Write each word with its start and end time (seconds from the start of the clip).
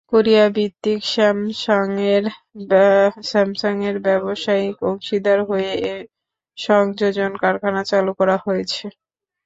কোরিয়াভিত্তিক 0.13 0.99
স্যামসাংয়ের 3.23 3.95
ব্যবসায়িক 4.05 4.77
অংশীদার 4.83 5.39
হয়ে 5.49 5.71
এ 5.85 5.95
সংযোজন 6.57 7.31
কারখানা 7.43 7.81
চালু 7.91 8.11
করা 8.19 8.35
হয়েছে। 8.45 8.85